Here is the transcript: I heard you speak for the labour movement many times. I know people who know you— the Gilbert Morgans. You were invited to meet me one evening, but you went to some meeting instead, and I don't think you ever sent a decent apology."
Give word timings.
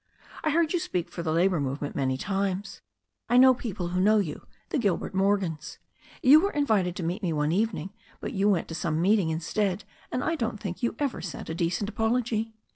I 0.43 0.49
heard 0.49 0.73
you 0.73 0.79
speak 0.79 1.11
for 1.11 1.21
the 1.21 1.31
labour 1.31 1.59
movement 1.59 1.95
many 1.95 2.17
times. 2.17 2.81
I 3.29 3.37
know 3.37 3.53
people 3.53 3.89
who 3.89 4.01
know 4.01 4.17
you— 4.17 4.47
the 4.71 4.79
Gilbert 4.79 5.13
Morgans. 5.13 5.77
You 6.23 6.39
were 6.41 6.49
invited 6.49 6.95
to 6.95 7.03
meet 7.03 7.21
me 7.21 7.31
one 7.31 7.51
evening, 7.51 7.91
but 8.19 8.33
you 8.33 8.49
went 8.49 8.67
to 8.69 8.73
some 8.73 8.99
meeting 8.99 9.29
instead, 9.29 9.83
and 10.11 10.23
I 10.23 10.33
don't 10.33 10.59
think 10.59 10.81
you 10.81 10.95
ever 10.97 11.21
sent 11.21 11.51
a 11.51 11.53
decent 11.53 11.87
apology." 11.87 12.51